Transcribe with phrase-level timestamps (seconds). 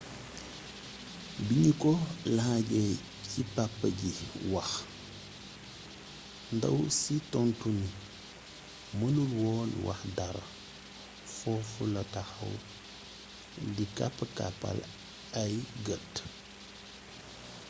[1.47, 1.91] biñu ko
[2.35, 2.93] laajee
[3.29, 4.09] ci papa ji
[4.53, 4.69] wax
[6.55, 7.87] ndaw si tontu ni
[8.99, 10.43] mënul woon wax dara
[11.37, 12.53] foofu la taxaw
[13.75, 14.77] di kapp-kappal
[15.41, 15.53] ay
[15.85, 16.13] gët